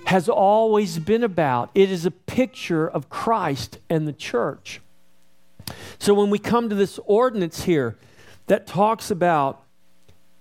[0.06, 1.70] has always been about.
[1.74, 4.80] It is a picture of Christ and the church.
[5.98, 7.96] So when we come to this ordinance here
[8.46, 9.62] that talks about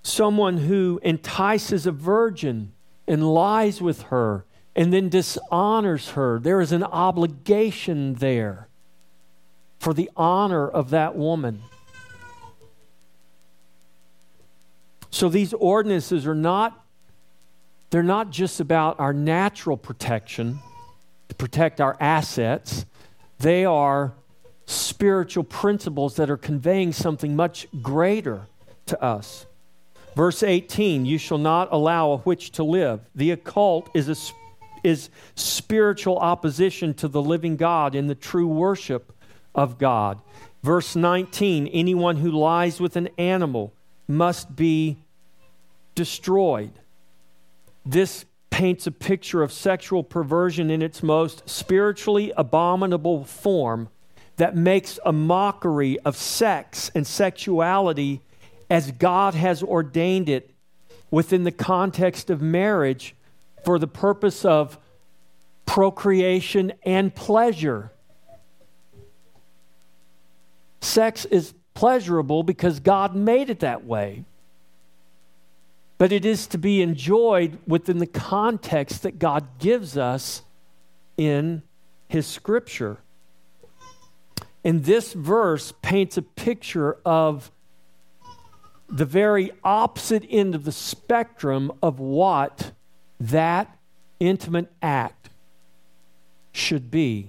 [0.03, 2.71] someone who entices a virgin
[3.07, 4.45] and lies with her
[4.75, 8.67] and then dishonors her, there is an obligation there
[9.79, 11.61] for the honor of that woman.
[15.09, 16.80] So these ordinances are not
[17.91, 20.59] they're not just about our natural protection,
[21.29, 22.85] to protect our assets.
[23.39, 24.13] They are
[24.65, 28.47] spiritual principles that are conveying something much greater
[28.87, 29.45] to us.
[30.15, 33.01] Verse 18 You shall not allow a witch to live.
[33.15, 34.15] The occult is, a,
[34.83, 39.13] is spiritual opposition to the living God in the true worship
[39.55, 40.19] of God.
[40.63, 43.73] Verse 19 Anyone who lies with an animal
[44.07, 44.97] must be
[45.95, 46.73] destroyed.
[47.85, 53.89] This paints a picture of sexual perversion in its most spiritually abominable form
[54.37, 58.21] that makes a mockery of sex and sexuality
[58.69, 60.51] as God has ordained it
[61.09, 63.15] within the context of marriage
[63.63, 64.77] for the purpose of
[65.65, 67.91] procreation and pleasure.
[70.81, 74.25] Sex is pleasurable because God made it that way
[76.01, 80.41] but it is to be enjoyed within the context that God gives us
[81.15, 81.61] in
[82.07, 82.97] His Scripture.
[84.63, 87.51] And this verse paints a picture of
[88.89, 92.71] the very opposite end of the spectrum of what
[93.19, 93.77] that
[94.19, 95.29] intimate act
[96.51, 97.27] should be.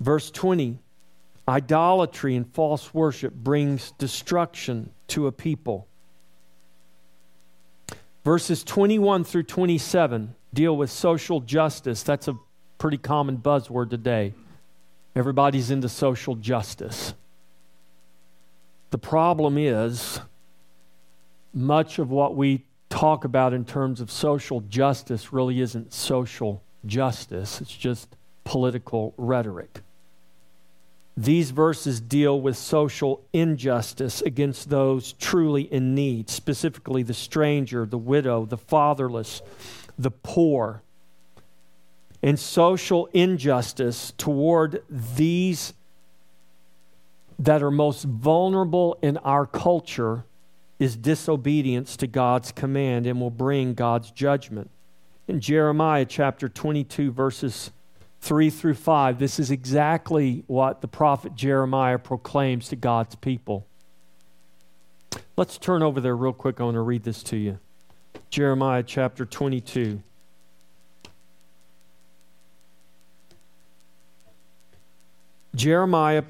[0.00, 0.78] Verse 20
[1.50, 5.88] Idolatry and false worship brings destruction to a people.
[8.24, 12.04] Verses 21 through 27 deal with social justice.
[12.04, 12.38] That's a
[12.78, 14.32] pretty common buzzword today.
[15.16, 17.14] Everybody's into social justice.
[18.90, 20.20] The problem is,
[21.52, 27.60] much of what we talk about in terms of social justice really isn't social justice,
[27.60, 28.14] it's just
[28.44, 29.80] political rhetoric.
[31.16, 37.98] These verses deal with social injustice against those truly in need, specifically the stranger, the
[37.98, 39.42] widow, the fatherless,
[39.98, 40.82] the poor.
[42.22, 45.74] And social injustice toward these
[47.38, 50.24] that are most vulnerable in our culture
[50.78, 54.70] is disobedience to God's command and will bring God's judgment.
[55.28, 57.70] In Jeremiah chapter 22, verses
[58.20, 63.66] 3 through 5, this is exactly what the prophet Jeremiah proclaims to God's people.
[65.36, 66.60] Let's turn over there real quick.
[66.60, 67.58] I want to read this to you.
[68.28, 70.02] Jeremiah chapter 22.
[75.54, 76.22] Jeremiah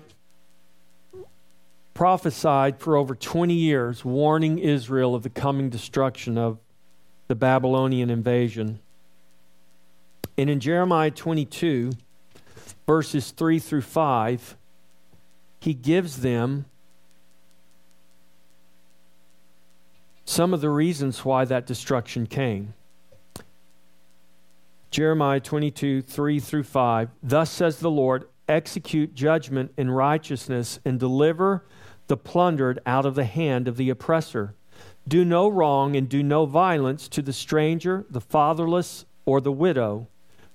[1.93, 6.59] prophesied for over 20 years, warning Israel of the coming destruction of
[7.29, 8.81] the Babylonian invasion.
[10.41, 11.93] And in Jeremiah 22,
[12.87, 14.57] verses 3 through 5,
[15.61, 16.65] he gives them
[20.25, 22.73] some of the reasons why that destruction came.
[24.91, 27.11] Jeremiah 22, 3 through 5.
[27.23, 31.67] Thus says the Lord, execute judgment in righteousness and deliver
[32.07, 34.55] the plundered out of the hand of the oppressor.
[35.07, 40.07] Do no wrong and do no violence to the stranger, the fatherless, or the widow,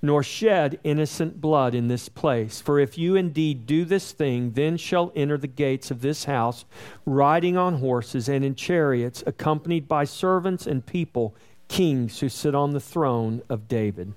[0.02, 2.62] nor shed innocent blood in this place.
[2.62, 6.66] For if you indeed do this thing, then shall enter the gates of this house,
[7.06, 11.34] riding on horses and in chariots, accompanied by servants and people,
[11.68, 14.14] kings who sit on the throne of David.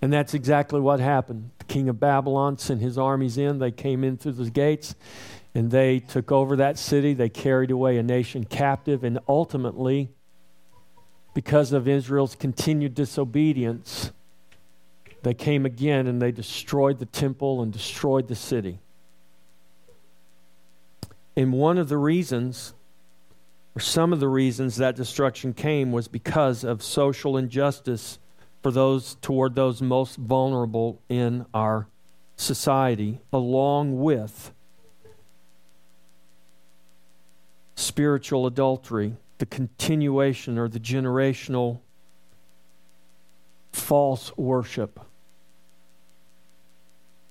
[0.00, 1.50] And that's exactly what happened.
[1.58, 3.58] The king of Babylon sent his armies in.
[3.58, 4.94] They came in through the gates
[5.54, 7.14] and they took over that city.
[7.14, 9.02] They carried away a nation captive.
[9.02, 10.10] And ultimately,
[11.38, 14.10] because of Israel's continued disobedience,
[15.22, 18.80] they came again and they destroyed the temple and destroyed the city.
[21.36, 22.74] And one of the reasons,
[23.76, 28.18] or some of the reasons that destruction came, was because of social injustice
[28.60, 31.86] for those toward those most vulnerable in our
[32.34, 34.50] society, along with
[37.76, 41.80] spiritual adultery, the continuation or the generational
[43.72, 45.00] false worship.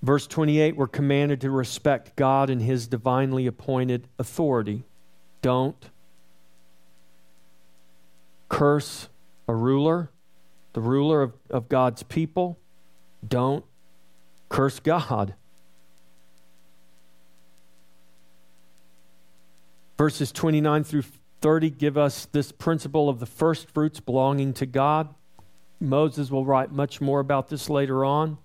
[0.02, 4.84] Verse 28 we're commanded to respect God and his divinely appointed authority.
[5.42, 5.90] Don't
[8.50, 9.10] curse
[9.48, 10.10] a ruler
[10.78, 12.56] the ruler of, of God's people,
[13.28, 13.66] don't
[14.48, 15.34] curse God.
[19.98, 21.02] Verses 29 through
[21.42, 25.14] 30 give us this principle of the first fruits belonging to God.
[25.80, 28.38] Moses will write much more about this later on.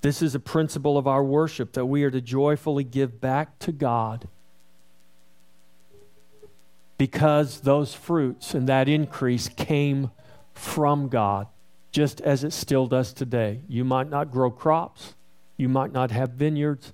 [0.00, 3.72] This is a principle of our worship that we are to joyfully give back to
[3.72, 4.28] God
[6.98, 10.10] because those fruits and that increase came
[10.52, 11.46] from God,
[11.92, 13.60] just as it still does today.
[13.68, 15.14] You might not grow crops,
[15.56, 16.92] you might not have vineyards,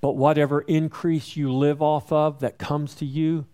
[0.00, 3.46] but whatever increase you live off of that comes to you,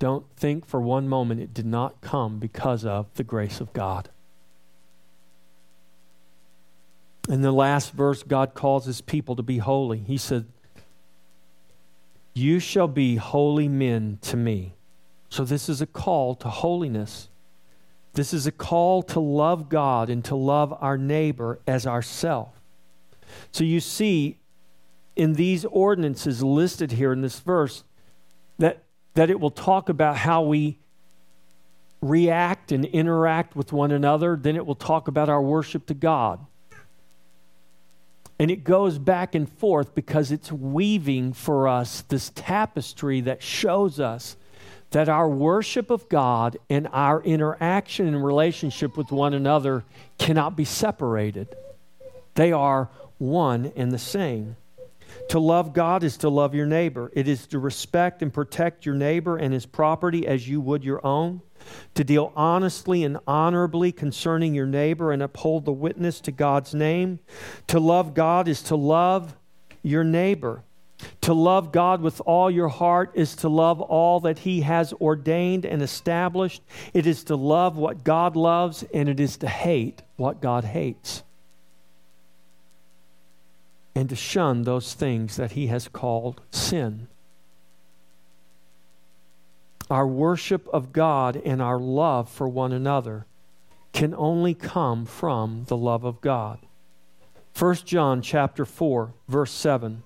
[0.00, 4.08] don't think for one moment it did not come because of the grace of God.
[7.28, 9.98] In the last verse, God calls his people to be holy.
[9.98, 10.46] He said,
[12.34, 14.74] You shall be holy men to me.
[15.28, 17.28] So, this is a call to holiness.
[18.14, 22.60] This is a call to love God and to love our neighbor as ourself.
[23.52, 24.38] So you see
[25.16, 27.84] in these ordinances listed here in this verse
[28.58, 28.82] that,
[29.20, 30.78] that it will talk about how we
[32.00, 34.34] react and interact with one another.
[34.34, 36.40] Then it will talk about our worship to God.
[38.38, 44.00] And it goes back and forth because it's weaving for us this tapestry that shows
[44.00, 44.38] us
[44.92, 49.84] that our worship of God and our interaction and relationship with one another
[50.16, 51.54] cannot be separated.
[52.36, 54.56] They are one and the same.
[55.30, 57.10] To love God is to love your neighbor.
[57.14, 61.04] It is to respect and protect your neighbor and his property as you would your
[61.06, 61.42] own.
[61.94, 67.20] To deal honestly and honorably concerning your neighbor and uphold the witness to God's name.
[67.68, 69.36] To love God is to love
[69.82, 70.64] your neighbor.
[71.22, 75.64] To love God with all your heart is to love all that He has ordained
[75.64, 76.62] and established.
[76.92, 81.22] It is to love what God loves, and it is to hate what God hates.
[83.94, 87.08] And to shun those things that He has called sin.
[89.90, 93.26] Our worship of God and our love for one another
[93.92, 96.60] can only come from the love of God.
[97.58, 100.04] 1 John chapter 4 verse 7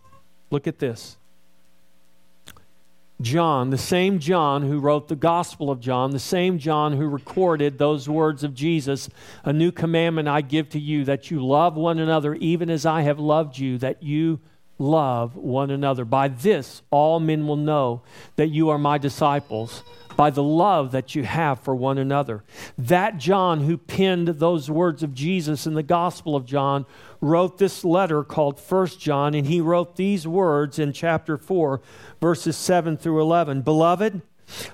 [0.51, 1.19] Look at this.
[3.21, 7.79] John, the same John who wrote the Gospel of John, the same John who recorded
[7.79, 9.09] those words of Jesus
[9.45, 13.03] A new commandment I give to you, that you love one another even as I
[13.03, 14.41] have loved you, that you
[14.79, 16.05] love one another.
[16.05, 18.03] By this, all men will know
[18.37, 19.83] that you are my disciples,
[20.17, 22.45] by the love that you have for one another.
[22.79, 26.87] That John, who penned those words of Jesus in the Gospel of John,
[27.21, 31.81] wrote this letter called First John, and he wrote these words in chapter 4,
[32.25, 33.61] verses 7 through 11.
[33.61, 34.23] Beloved,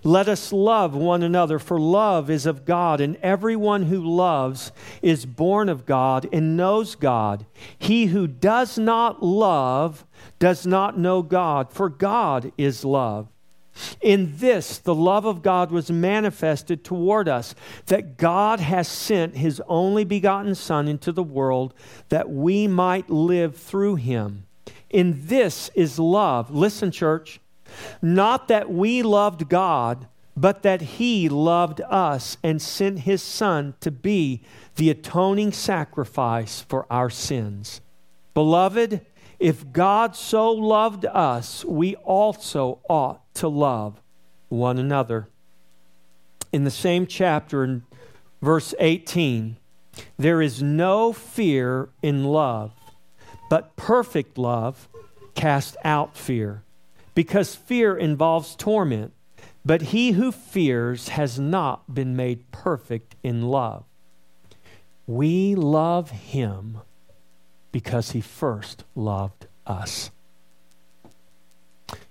[0.05, 4.70] let us love one another, for love is of God, and everyone who loves
[5.03, 7.46] is born of God and knows God.
[7.76, 10.07] He who does not love
[10.38, 13.26] does not know God, for God is love.
[14.01, 19.61] In this, the love of God was manifested toward us, that God has sent his
[19.66, 21.74] only begotten Son into the world
[22.11, 24.46] that we might live through him.
[24.91, 26.51] In this is love.
[26.51, 27.41] Listen, church.
[28.03, 33.91] Not that we loved God, but that He loved us and sent His Son to
[33.91, 34.43] be
[34.76, 37.80] the atoning sacrifice for our sins.
[38.34, 39.05] Beloved,
[39.38, 44.01] if God so loved us, we also ought to love
[44.49, 45.28] one another.
[46.53, 47.82] In the same chapter, in
[48.43, 49.57] verse 18,
[50.18, 52.72] there is no fear in love,
[53.51, 54.88] but perfect love
[55.34, 56.62] casts out fear
[57.14, 59.12] because fear involves torment.
[59.62, 63.84] But he who fears has not been made perfect in love.
[65.07, 66.78] We love him
[67.72, 70.11] because he first loved us.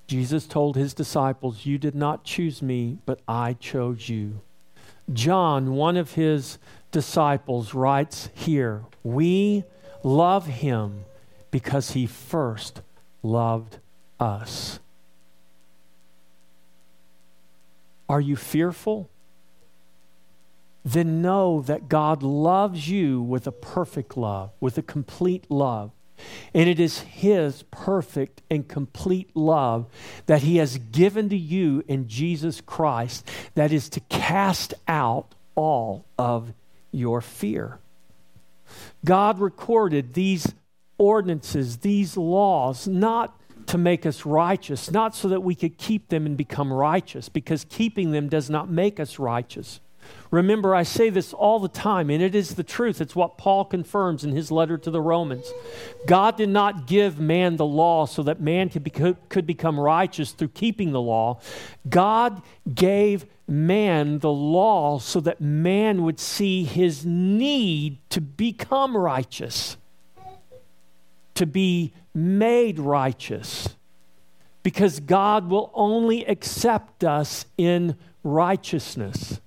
[0.06, 4.42] Jesus told his disciples, You did not choose me, but I chose you.
[5.12, 6.60] John, one of his
[6.92, 9.64] disciples, writes here, We
[10.04, 11.06] love him
[11.52, 12.82] because he first
[13.24, 13.78] loved
[14.20, 14.80] us.
[18.08, 19.10] Are you fearful?
[20.84, 25.92] Then know that God loves you with a perfect love, with a complete love.
[26.54, 29.86] And it is His perfect and complete love
[30.26, 36.06] that He has given to you in Jesus Christ that is to cast out all
[36.18, 36.54] of
[36.92, 37.80] your fear.
[39.06, 40.54] God recorded these
[41.00, 43.36] ordinances, these laws, not
[43.66, 47.66] to make us righteous, not so that we could keep them and become righteous, because
[47.66, 49.80] keeping them does not make us righteous.
[50.32, 53.02] Remember, I say this all the time, and it is the truth.
[53.02, 55.52] It's what Paul confirms in his letter to the Romans.
[56.06, 60.32] God did not give man the law so that man could, be, could become righteous
[60.32, 61.40] through keeping the law.
[61.88, 62.42] God
[62.74, 69.78] gave man the law so that man would see his need to become righteous,
[71.40, 73.70] to be made righteous
[74.62, 79.40] because God will only accept us in righteousness.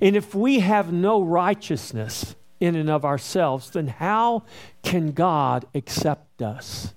[0.00, 4.44] And if we have no righteousness in and of ourselves, then how
[4.84, 6.94] can God accept us?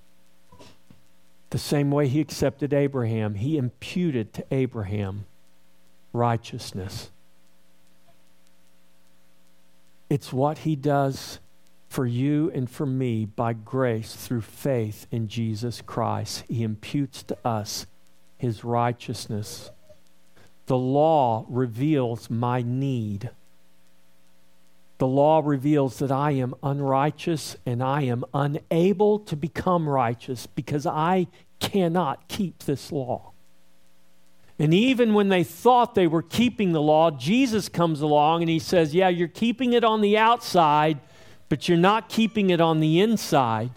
[1.49, 5.25] The same way He accepted Abraham, He imputed to Abraham
[6.13, 7.09] righteousness.
[10.07, 11.39] It's what He does
[11.95, 16.43] for you and for me by grace through faith in Jesus Christ.
[16.49, 17.85] He imputes to us
[18.37, 19.71] his righteousness.
[20.65, 23.29] The law reveals my need.
[24.97, 30.85] The law reveals that I am unrighteous and I am unable to become righteous because
[30.85, 31.27] I
[31.61, 33.31] cannot keep this law.
[34.59, 38.59] And even when they thought they were keeping the law, Jesus comes along and he
[38.59, 40.99] says, Yeah, you're keeping it on the outside,
[41.49, 43.71] but you're not keeping it on the inside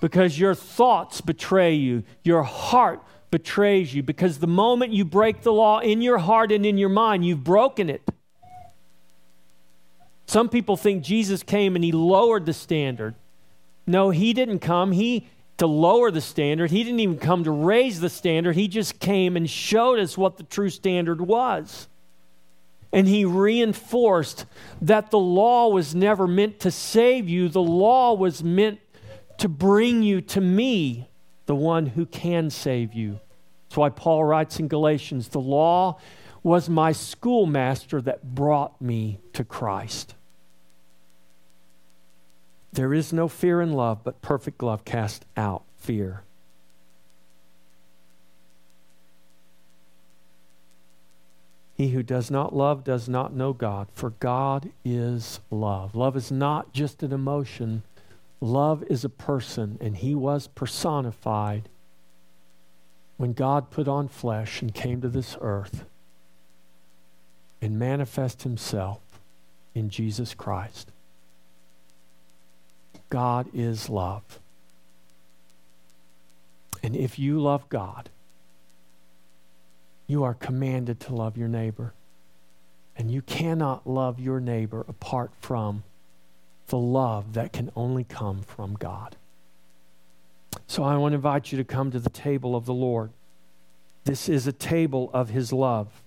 [0.00, 4.02] because your thoughts betray you, your heart betrays you.
[4.02, 7.44] Because the moment you break the law in your heart and in your mind, you've
[7.44, 8.02] broken it.
[10.26, 13.14] Some people think Jesus came and he lowered the standard.
[13.86, 14.92] No, he didn't come.
[14.92, 15.26] He
[15.56, 16.70] to lower the standard.
[16.70, 18.54] He didn't even come to raise the standard.
[18.54, 21.88] He just came and showed us what the true standard was.
[22.92, 24.46] And he reinforced
[24.80, 28.80] that the law was never meant to save you, the law was meant
[29.38, 31.08] to bring you to me,
[31.46, 33.20] the one who can save you.
[33.68, 35.98] That's why Paul writes in Galatians the law
[36.42, 40.14] was my schoolmaster that brought me to Christ.
[42.72, 46.22] There is no fear in love, but perfect love casts out fear.
[51.78, 55.94] He who does not love does not know God, for God is love.
[55.94, 57.84] Love is not just an emotion,
[58.40, 61.68] love is a person, and he was personified
[63.16, 65.84] when God put on flesh and came to this earth
[67.62, 68.98] and manifest himself
[69.72, 70.90] in Jesus Christ.
[73.08, 74.40] God is love.
[76.82, 78.10] And if you love God,
[80.08, 81.92] you are commanded to love your neighbor.
[82.96, 85.84] And you cannot love your neighbor apart from
[86.66, 89.14] the love that can only come from God.
[90.66, 93.10] So I want to invite you to come to the table of the Lord.
[94.04, 96.02] This is a table of His love.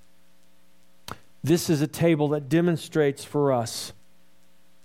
[1.43, 3.93] This is a table that demonstrates for us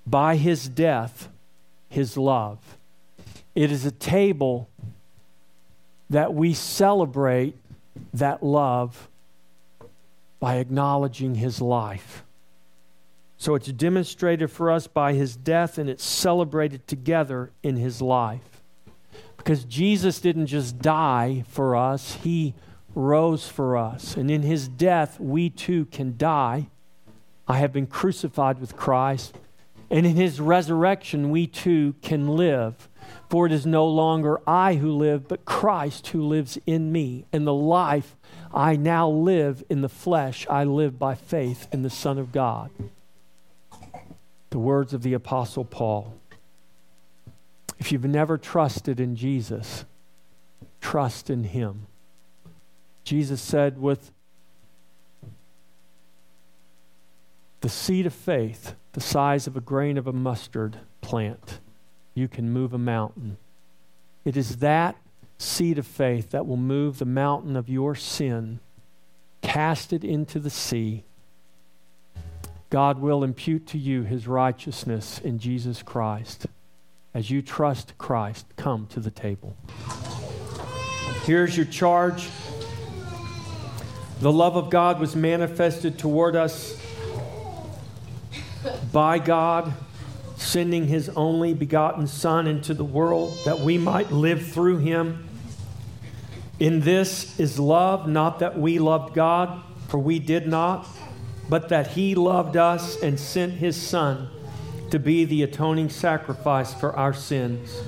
[0.07, 1.29] by His death
[1.89, 2.59] His love.
[3.55, 4.69] It is a table
[6.09, 7.57] that we celebrate
[8.15, 9.09] that love
[10.41, 12.25] by acknowledging His life.
[13.39, 18.63] So it's demonstrated for us by His death and it's celebrated together in His life.
[19.37, 22.55] Because Jesus didn't just die for us, He
[22.97, 24.17] rose for us.
[24.17, 26.69] And in his death, we too can die.
[27.47, 29.37] I have been crucified with Christ.
[29.91, 32.89] And in his resurrection, we too can live.
[33.29, 37.27] For it is no longer I who live, but Christ who lives in me.
[37.33, 38.17] And the life
[38.55, 42.71] I now live in the flesh, I live by faith in the Son of God.
[44.51, 46.15] The words of the Apostle Paul.
[47.79, 49.85] If you've never trusted in Jesus,
[50.81, 51.89] trust in him.
[53.05, 54.13] Jesus said, with
[57.61, 61.59] the seed of faith, the size of a grain of a mustard plant,
[62.17, 63.37] you can move a mountain.
[64.25, 64.97] It is that
[65.39, 68.59] seed of faith that will move the mountain of your sin,
[69.43, 71.05] cast it into the sea.
[72.71, 76.47] God will impute to you his righteousness in Jesus Christ.
[77.13, 79.55] As you trust Christ, come to the table.
[81.25, 82.29] Here's your charge.
[84.21, 86.81] The love of God was manifested toward us
[88.91, 89.75] by God,
[90.37, 95.29] sending his only begotten Son into the world that we might live through him.
[96.59, 100.87] In this is love, not that we loved God, for we did not,
[101.49, 104.29] but that he loved us and sent his Son
[104.91, 107.83] to be the atoning sacrifice for our sins.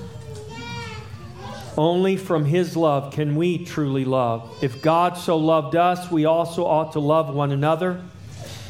[1.77, 4.57] Only from His love can we truly love.
[4.61, 8.01] If God so loved us, we also ought to love one another.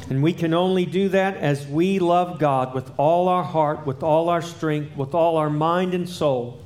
[0.10, 4.02] And we can only do that as we love God with all our heart, with
[4.02, 6.60] all our strength, with all our mind and soul.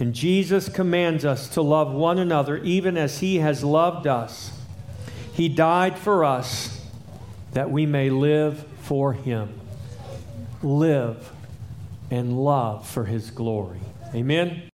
[0.00, 4.58] And Jesus commands us to love one another even as He has loved us.
[5.32, 6.84] He died for us
[7.52, 9.60] that we may live for Him.
[10.62, 11.30] Live
[12.10, 13.80] and love for His glory.
[14.12, 14.71] Amen.